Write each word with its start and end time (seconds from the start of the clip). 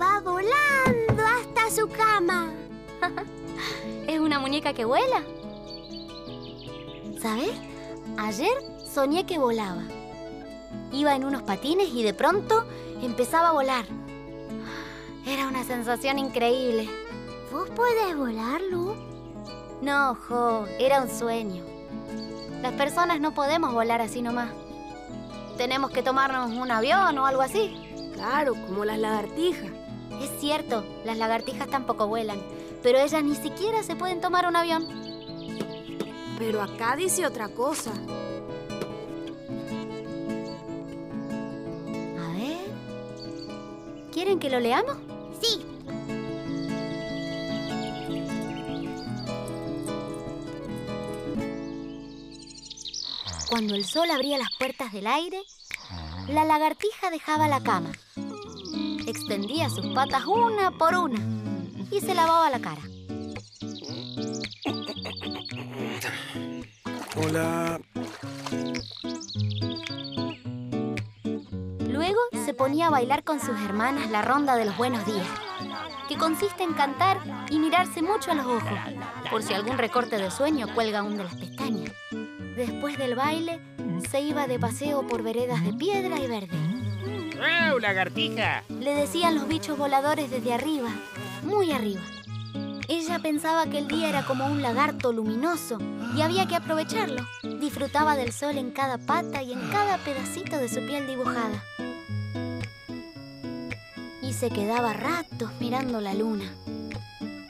va 0.00 0.20
volando 0.20 1.22
hasta 1.22 1.70
su 1.70 1.88
cama. 1.88 2.50
¿Es 4.06 4.18
una 4.18 4.38
muñeca 4.38 4.72
que 4.72 4.84
vuela? 4.84 5.22
¿Sabes? 7.20 7.52
Ayer 8.16 8.52
soñé 8.92 9.26
que 9.26 9.38
volaba. 9.38 9.82
Iba 10.92 11.14
en 11.14 11.24
unos 11.24 11.42
patines 11.42 11.88
y 11.92 12.02
de 12.02 12.14
pronto 12.14 12.64
empezaba 13.02 13.50
a 13.50 13.52
volar. 13.52 13.84
Era 15.26 15.46
una 15.46 15.64
sensación 15.64 16.18
increíble. 16.18 16.88
¿Vos 17.52 17.68
podés 17.70 18.16
volar, 18.16 18.60
Lu? 18.70 18.94
No, 19.82 20.14
Jo, 20.14 20.66
era 20.78 21.02
un 21.02 21.10
sueño. 21.10 21.62
Las 22.62 22.72
personas 22.72 23.20
no 23.20 23.32
podemos 23.32 23.72
volar 23.72 24.00
así 24.00 24.22
nomás. 24.22 24.50
Tenemos 25.56 25.90
que 25.90 26.02
tomarnos 26.02 26.52
un 26.52 26.70
avión 26.70 27.18
o 27.18 27.26
algo 27.26 27.42
así. 27.42 27.76
Claro, 28.14 28.54
como 28.66 28.84
las 28.84 28.98
lagartijas. 28.98 29.70
Es 30.20 30.30
cierto, 30.38 30.84
las 31.04 31.16
lagartijas 31.16 31.68
tampoco 31.68 32.06
vuelan, 32.06 32.38
pero 32.82 32.98
ellas 32.98 33.24
ni 33.24 33.34
siquiera 33.34 33.82
se 33.82 33.96
pueden 33.96 34.20
tomar 34.20 34.46
un 34.46 34.54
avión. 34.54 34.86
Pero 36.38 36.62
acá 36.62 36.94
dice 36.94 37.26
otra 37.26 37.48
cosa. 37.48 37.90
A 42.18 42.32
ver. 42.34 44.10
¿Quieren 44.12 44.38
que 44.38 44.50
lo 44.50 44.60
leamos? 44.60 44.96
Sí. 45.40 45.64
Cuando 53.48 53.74
el 53.74 53.84
sol 53.84 54.10
abría 54.10 54.38
las 54.38 54.50
puertas 54.58 54.92
del 54.92 55.06
aire, 55.06 55.42
la 56.28 56.44
lagartija 56.44 57.10
dejaba 57.10 57.48
la 57.48 57.60
cama. 57.62 57.90
Extendía 59.10 59.68
sus 59.68 59.86
patas 59.86 60.24
una 60.24 60.70
por 60.70 60.94
una 60.94 61.18
y 61.90 61.98
se 61.98 62.14
lavaba 62.14 62.48
la 62.48 62.60
cara. 62.60 62.80
Hola. 67.16 67.80
Luego 71.88 72.20
se 72.44 72.54
ponía 72.54 72.86
a 72.86 72.90
bailar 72.90 73.24
con 73.24 73.40
sus 73.40 73.60
hermanas 73.60 74.08
la 74.12 74.22
ronda 74.22 74.54
de 74.54 74.66
los 74.66 74.76
buenos 74.76 75.04
días, 75.04 75.26
que 76.08 76.16
consiste 76.16 76.62
en 76.62 76.74
cantar 76.74 77.18
y 77.50 77.58
mirarse 77.58 78.02
mucho 78.02 78.30
a 78.30 78.34
los 78.34 78.46
ojos, 78.46 78.78
por 79.28 79.42
si 79.42 79.54
algún 79.54 79.76
recorte 79.76 80.18
de 80.18 80.30
sueño 80.30 80.72
cuelga 80.72 81.00
aún 81.00 81.16
de 81.16 81.24
las 81.24 81.34
pestañas. 81.34 81.90
Después 82.54 82.96
del 82.96 83.16
baile, 83.16 83.60
se 84.08 84.20
iba 84.20 84.46
de 84.46 84.60
paseo 84.60 85.04
por 85.04 85.24
veredas 85.24 85.64
de 85.64 85.72
piedra 85.72 86.20
y 86.20 86.28
verde. 86.28 86.79
¡Wow, 87.40 87.78
lagartija! 87.78 88.64
Le 88.68 88.94
decían 88.94 89.34
los 89.34 89.48
bichos 89.48 89.78
voladores 89.78 90.30
desde 90.30 90.52
arriba, 90.52 90.90
muy 91.42 91.72
arriba. 91.72 92.02
Ella 92.86 93.18
pensaba 93.18 93.64
que 93.64 93.78
el 93.78 93.88
día 93.88 94.10
era 94.10 94.26
como 94.26 94.44
un 94.44 94.60
lagarto 94.60 95.10
luminoso 95.10 95.78
y 96.14 96.20
había 96.20 96.46
que 96.46 96.56
aprovecharlo. 96.56 97.26
Disfrutaba 97.58 98.14
del 98.16 98.32
sol 98.32 98.58
en 98.58 98.72
cada 98.72 98.98
pata 98.98 99.42
y 99.42 99.52
en 99.52 99.70
cada 99.70 99.96
pedacito 99.96 100.58
de 100.58 100.68
su 100.68 100.84
piel 100.86 101.06
dibujada. 101.06 101.64
Y 104.20 104.34
se 104.34 104.50
quedaba 104.50 104.92
ratos 104.92 105.50
mirando 105.60 106.02
la 106.02 106.12
luna. 106.12 106.52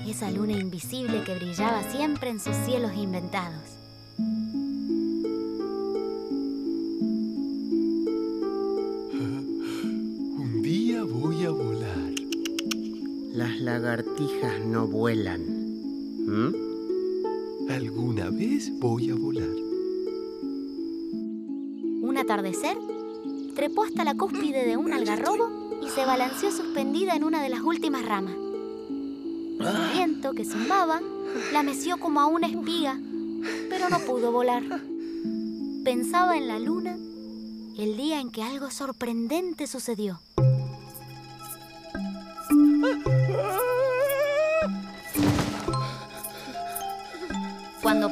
Esa 0.06 0.30
luna 0.30 0.52
invisible 0.52 1.24
que 1.24 1.34
brillaba 1.34 1.82
siempre 1.82 2.30
en 2.30 2.38
sus 2.38 2.54
cielos 2.64 2.92
inventados. 2.94 3.79
Las 13.40 13.58
lagartijas 13.58 14.60
no 14.66 14.86
vuelan. 14.86 15.40
¿Mm? 16.26 17.70
Alguna 17.70 18.28
vez 18.28 18.70
voy 18.78 19.08
a 19.08 19.14
volar. 19.14 19.48
Un 22.02 22.18
atardecer, 22.18 22.76
trepó 23.54 23.84
hasta 23.84 24.04
la 24.04 24.14
cúspide 24.14 24.66
de 24.66 24.76
un 24.76 24.92
algarrobo 24.92 25.80
y 25.82 25.88
se 25.88 26.04
balanceó 26.04 26.52
suspendida 26.52 27.14
en 27.14 27.24
una 27.24 27.42
de 27.42 27.48
las 27.48 27.62
últimas 27.62 28.04
ramas. 28.04 28.34
El 28.34 29.94
viento 29.94 30.34
que 30.34 30.44
zumbaba 30.44 31.00
la 31.50 31.62
meció 31.62 31.96
como 31.96 32.20
a 32.20 32.26
una 32.26 32.46
espiga, 32.46 33.00
pero 33.70 33.88
no 33.88 34.00
pudo 34.00 34.32
volar. 34.32 34.64
Pensaba 35.82 36.36
en 36.36 36.46
la 36.46 36.58
luna 36.58 36.94
el 37.78 37.96
día 37.96 38.20
en 38.20 38.30
que 38.30 38.42
algo 38.42 38.70
sorprendente 38.70 39.66
sucedió. 39.66 40.20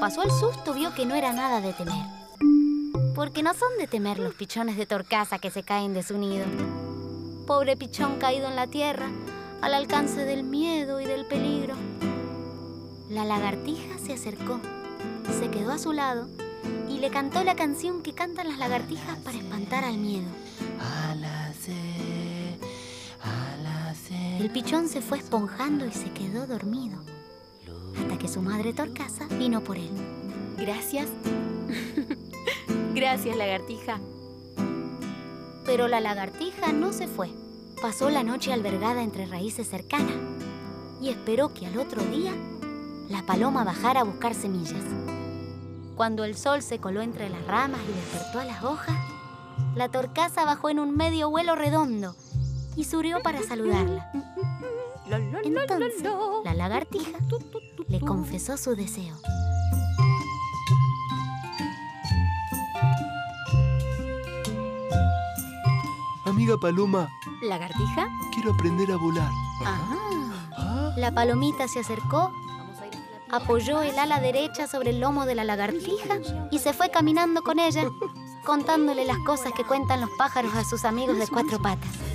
Pasó 0.01 0.23
el 0.23 0.31
susto 0.31 0.75
vio 0.75 0.95
que 0.95 1.05
no 1.05 1.17
era 1.17 1.33
nada 1.33 1.61
de 1.61 1.73
temer. 1.73 2.07
Porque 3.17 3.43
no 3.43 3.53
son 3.53 3.69
de 3.81 3.89
temer 3.89 4.21
los 4.21 4.33
pichones 4.35 4.77
de 4.77 4.87
torcaza 4.87 5.41
que 5.41 5.51
se 5.51 5.65
caen 5.65 5.93
de 5.93 6.05
su 6.05 6.17
nido. 6.17 6.45
Pobre 7.49 7.77
pichón 7.77 8.19
caído 8.19 8.47
en 8.47 8.55
la 8.55 8.69
tierra, 8.69 9.11
al 9.61 9.75
alcance 9.75 10.25
del 10.25 10.45
miedo 10.45 11.01
y 11.01 11.05
del 11.05 11.27
peligro. 11.27 11.75
La 13.11 13.25
lagartija 13.25 13.99
se 13.99 14.13
acercó, 14.13 14.61
se 15.37 15.51
quedó 15.51 15.73
a 15.73 15.79
su 15.79 15.93
lado 15.93 16.29
y 16.89 16.99
le 16.99 17.11
cantó 17.11 17.43
la 17.43 17.57
canción 17.57 18.01
que 18.03 18.13
cantan 18.13 18.49
las 18.49 18.59
lagartijas 18.59 19.19
para 19.19 19.39
espantar 19.39 19.83
al 19.83 19.99
miedo. 19.99 20.29
El 24.39 24.51
pichón 24.53 24.89
se 24.89 25.01
fue 25.01 25.19
esponjando 25.19 25.85
y 25.85 25.91
se 25.91 26.13
quedó 26.13 26.47
dormido. 26.47 27.18
Hasta 28.19 28.27
que 28.27 28.35
su 28.35 28.43
madre 28.43 28.73
Torcaza 28.73 29.29
vino 29.39 29.63
por 29.63 29.77
él. 29.77 29.91
Gracias. 30.59 31.07
Gracias, 32.95 33.37
lagartija. 33.37 34.01
Pero 35.65 35.87
la 35.87 36.01
lagartija 36.01 36.73
no 36.73 36.93
se 36.93 37.07
fue. 37.07 37.31
Pasó 37.81 38.11
la 38.11 38.25
noche 38.25 38.53
albergada 38.53 39.05
entre 39.05 39.27
raíces 39.27 39.69
cercanas 39.69 40.17
y 41.01 41.11
esperó 41.11 41.55
que 41.55 41.67
al 41.67 41.79
otro 41.79 42.03
día 42.03 42.33
la 43.09 43.25
paloma 43.25 43.63
bajara 43.63 44.01
a 44.01 44.05
buscar 44.05 44.35
semillas. 44.35 44.83
Cuando 45.95 46.25
el 46.25 46.37
sol 46.37 46.63
se 46.63 46.81
coló 46.81 47.03
entre 47.03 47.31
las 47.31 47.47
ramas 47.47 47.81
y 47.89 47.93
despertó 47.93 48.41
a 48.41 48.45
las 48.45 48.65
hojas, 48.65 48.97
la 49.77 49.91
torcaza 49.91 50.45
bajó 50.45 50.71
en 50.71 50.81
un 50.81 50.97
medio 50.97 51.31
vuelo 51.31 51.55
redondo 51.55 52.17
y 52.75 52.83
subió 52.83 53.23
para 53.23 53.45
saludarla. 53.45 54.11
Entonces, 55.45 56.03
la 56.45 56.55
lagartija 56.55 57.19
le 57.89 58.01
confesó 58.01 58.57
su 58.57 58.75
deseo. 58.75 59.17
Amiga 66.25 66.57
Paloma, 66.59 67.09
¿Lagartija? 67.43 68.09
quiero 68.35 68.53
aprender 68.53 68.93
a 68.93 68.97
volar. 68.97 69.31
Ah. 69.65 70.95
La 70.97 71.13
palomita 71.13 71.69
se 71.69 71.81
acercó, 71.81 72.33
apoyó 73.31 73.83
el 73.83 73.99
ala 73.99 74.21
derecha 74.21 74.67
sobre 74.67 74.91
el 74.91 75.01
lomo 75.01 75.27
de 75.27 75.35
la 75.35 75.45
lagartija 75.45 76.19
y 76.51 76.59
se 76.59 76.73
fue 76.73 76.91
caminando 76.91 77.43
con 77.43 77.59
ella, 77.59 77.89
contándole 78.45 79.05
las 79.05 79.19
cosas 79.19 79.53
que 79.53 79.65
cuentan 79.65 80.01
los 80.01 80.11
pájaros 80.19 80.55
a 80.55 80.65
sus 80.65 80.85
amigos 80.85 81.19
de 81.19 81.27
cuatro 81.29 81.59
patas. 81.61 82.08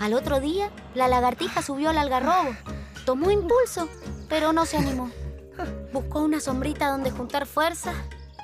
Al 0.00 0.14
otro 0.14 0.40
día, 0.40 0.70
la 0.94 1.08
lagartija 1.08 1.62
subió 1.62 1.90
al 1.90 1.98
algarrobo, 1.98 2.54
tomó 3.04 3.30
impulso, 3.30 3.88
pero 4.28 4.52
no 4.52 4.64
se 4.64 4.76
animó. 4.76 5.10
Buscó 5.92 6.20
una 6.20 6.40
sombrita 6.40 6.90
donde 6.90 7.10
juntar 7.10 7.46
fuerzas 7.46 7.96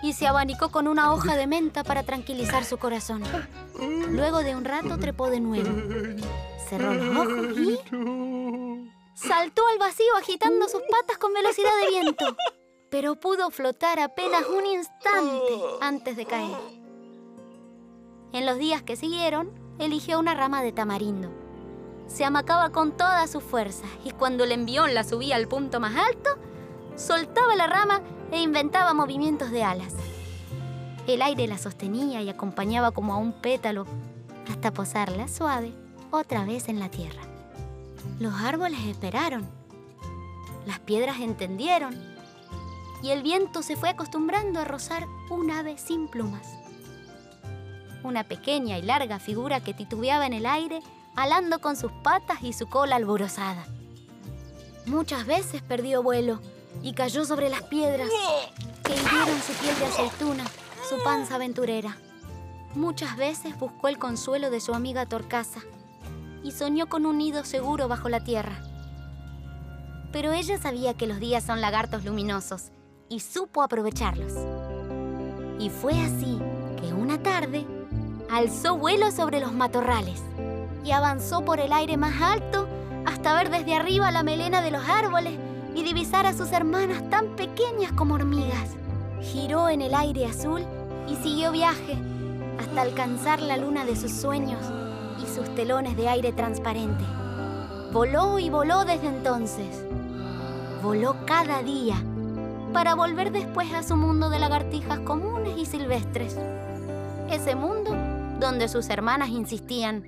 y 0.03 0.15
se 0.15 0.27
abanicó 0.27 0.71
con 0.71 0.89
una 0.89 1.13
hoja 1.13 1.37
de 1.37 1.47
menta 1.47 1.85
para 1.85 2.03
tranquilizar 2.03 2.65
su 2.65 2.77
corazón. 2.79 3.23
Luego 4.09 4.41
de 4.41 4.57
un 4.57 4.65
rato 4.65 4.99
trepó 4.99 5.31
de 5.31 5.41
nuevo. 5.41 5.71
Cerró 6.69 6.93
los 6.93 7.17
ojos 7.17 7.59
y 7.59 7.79
saltó 9.15 9.63
al 9.69 9.79
vacío 9.79 10.17
agitando 10.17 10.69
sus 10.69 10.83
patas 10.91 11.19
con 11.19 11.33
velocidad 11.33 11.71
de 11.83 11.89
viento. 11.89 12.37
Pero 12.91 13.17
pudo 13.17 13.51
flotar 13.51 13.99
apenas 14.01 14.45
un 14.47 14.67
instante 14.67 15.55
antes 15.81 16.17
de 16.17 16.27
caer. 16.27 16.57
En 18.33 18.47
los 18.47 18.59
días 18.59 18.83
que 18.83 18.97
siguieron, 18.97 19.53
eligió 19.79 20.19
una 20.19 20.35
rama 20.35 20.63
de 20.63 20.73
tamarindo. 20.73 21.44
Se 22.07 22.25
amacaba 22.25 22.71
con 22.71 22.93
todas 22.93 23.31
sus 23.31 23.43
fuerzas 23.43 23.89
y 24.05 24.11
cuando 24.11 24.45
el 24.45 24.53
envión 24.53 24.95
la 24.95 25.05
subía 25.05 25.37
al 25.37 25.49
punto 25.49 25.81
más 25.81 25.97
alto, 25.97 26.31
soltaba 26.97 27.57
la 27.57 27.67
rama 27.67 28.03
e 28.31 28.41
inventaba 28.41 28.95
movimientos 28.95 29.51
de 29.51 29.65
alas. 29.65 29.95
El 31.07 31.23
aire 31.23 31.47
la 31.47 31.59
sostenía 31.59 32.23
y 32.23 32.29
acompañaba 32.29 32.93
como 32.93 33.15
a 33.15 33.19
un 33.19 33.33
pétalo 33.33 33.87
hasta 34.51 34.73
posarla 34.73 35.29
suave 35.29 35.73
otra 36.11 36.45
vez 36.45 36.69
en 36.69 36.79
la 36.79 36.89
tierra. 36.89 37.23
Los 38.21 38.35
árboles 38.35 38.81
esperaron, 38.87 39.47
las 40.67 40.79
piedras 40.79 41.21
entendieron 41.21 41.95
y 43.03 43.11
el 43.11 43.23
viento 43.23 43.63
se 43.63 43.77
fue 43.77 43.91
acostumbrando 43.91 44.61
a 44.61 44.65
rozar 44.65 45.07
un 45.31 45.51
ave 45.51 45.77
sin 45.79 46.09
plumas. 46.09 46.47
Una 48.03 48.25
pequeña 48.25 48.79
y 48.79 48.83
larga 48.83 49.19
figura 49.19 49.61
que 49.61 49.75
titubeaba 49.75 50.27
en 50.27 50.33
el 50.33 50.47
aire 50.47 50.81
alando 51.17 51.61
con 51.61 51.77
sus 51.77 51.93
patas 52.03 52.43
y 52.43 52.53
su 52.53 52.67
cola 52.67 52.97
alborozada. 52.97 53.67
Muchas 54.87 55.27
veces 55.27 55.63
perdió 55.63 56.03
vuelo 56.03 56.41
y 56.83 56.93
cayó 56.93 57.25
sobre 57.25 57.49
las 57.49 57.63
piedras 57.63 58.09
que 58.83 58.93
hirieron 58.93 59.41
su 59.41 59.53
piel 59.55 59.79
de 59.79 59.87
aceituna, 59.87 60.45
su 60.89 61.03
panza 61.03 61.37
aventurera. 61.37 61.97
Muchas 62.75 63.17
veces 63.17 63.59
buscó 63.59 63.89
el 63.89 63.99
consuelo 63.99 64.51
de 64.51 64.61
su 64.61 64.75
amiga 64.75 65.07
Torcasa 65.07 65.61
y 66.43 66.53
soñó 66.53 66.89
con 66.89 67.07
un 67.07 67.19
nido 67.19 67.45
seguro 67.45 67.89
bajo 67.89 68.09
la 68.09 68.23
tierra. 68.23 68.61
Pero 70.13 70.33
ella 70.33 70.59
sabía 70.59 70.95
que 70.95 71.07
los 71.07 71.19
días 71.19 71.45
son 71.45 71.61
lagartos 71.61 72.05
luminosos 72.05 72.71
y 73.09 73.21
supo 73.21 73.63
aprovecharlos. 73.63 74.33
Y 75.59 75.71
fue 75.71 75.99
así 76.01 76.39
que 76.81 76.93
una 76.93 77.23
tarde 77.23 77.65
alzó 78.31 78.77
vuelo 78.77 79.11
sobre 79.11 79.41
los 79.41 79.53
matorrales 79.53 80.21
y 80.85 80.93
avanzó 80.93 81.45
por 81.45 81.61
el 81.61 81.73
aire 81.73 81.97
más 81.97 82.21
alto 82.21 82.69
hasta 83.07 83.33
ver 83.35 83.51
desde 83.51 83.75
arriba 83.75 84.11
la 84.11 84.23
melena 84.23 84.61
de 84.61 84.71
los 84.71 84.87
árboles 84.87 85.35
y 85.75 85.83
divisar 85.83 86.27
a 86.27 86.35
sus 86.35 86.53
hermanas 86.53 87.09
tan 87.11 87.35
pequeñas 87.37 87.93
como 87.93 88.15
hormigas. 88.15 88.77
Giró 89.21 89.69
en 89.69 89.83
el 89.83 89.95
aire 89.95 90.27
azul 90.27 90.63
y 91.09 91.17
siguió 91.17 91.53
viaje 91.53 91.97
hasta 92.59 92.83
alcanzar 92.83 93.41
la 93.41 93.57
luna 93.57 93.85
de 93.85 93.97
sus 93.97 94.13
sueños 94.13 94.61
y 95.23 95.27
sus 95.27 95.55
telones 95.55 95.97
de 95.97 96.09
aire 96.09 96.33
transparente. 96.33 97.05
Voló 97.93 98.39
y 98.39 98.51
voló 98.51 98.85
desde 98.85 99.09
entonces. 99.09 99.85
Voló 100.83 101.17
cada 101.27 101.63
día 101.63 101.97
para 102.73 102.95
volver 102.95 103.33
después 103.33 103.73
a 103.73 103.83
su 103.83 103.97
mundo 103.97 104.29
de 104.29 104.39
lagartijas 104.39 104.99
comunes 105.01 105.57
y 105.57 105.65
silvestres. 105.65 106.37
Ese 107.31 107.55
mundo 107.55 107.97
donde 108.39 108.69
sus 108.69 108.91
hermanas 108.91 109.31
insistían, 109.31 110.05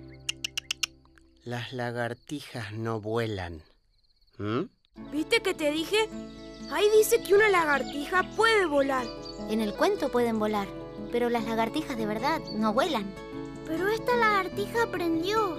Las 1.46 1.72
lagartijas 1.72 2.72
no 2.72 3.00
vuelan. 3.00 3.62
¿Mm? 4.38 4.62
¿Viste 5.12 5.43
que 5.43 5.54
te 5.54 5.70
dije? 5.70 6.08
Ahí 6.72 6.87
dice 6.98 7.22
que 7.22 7.34
una 7.34 7.48
lagartija 7.48 8.25
puede 8.34 8.66
volar. 8.66 9.06
en 9.48 9.60
el 9.60 9.72
cuento 9.72 10.10
pueden 10.10 10.40
volar, 10.40 10.66
pero 11.12 11.31
las 11.31 11.44
lagartijas 11.44 11.96
de 11.96 12.04
verdad 12.04 12.40
no 12.50 12.72
vuelan. 12.72 13.06
Pero 13.64 13.87
esta 13.87 14.16
lagartija 14.16 14.82
aprendió. 14.82 15.56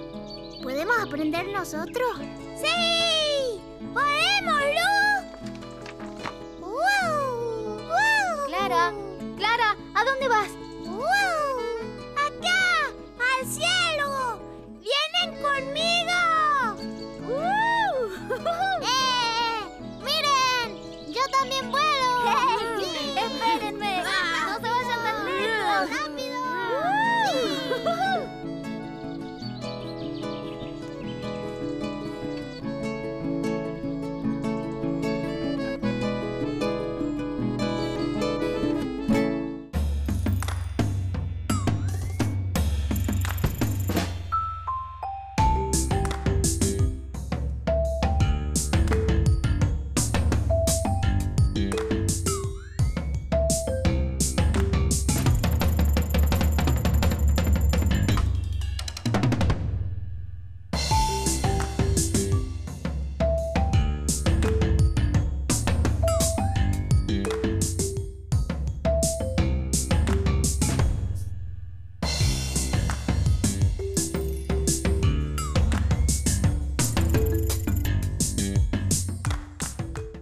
¿Podemos 0.62 0.94
aprender 0.98 1.48
nosotros? 1.48 2.18
¡Sí! 2.60 3.58
¡Podemos, 3.94 4.60
Lu! 4.76 4.90
¡Wow! 6.66 7.78
¡Wow! 7.78 8.46
Clara, 8.46 8.92
Clara, 9.38 9.74
¿a 9.94 10.04
dónde 10.04 10.28
vas? 10.28 10.67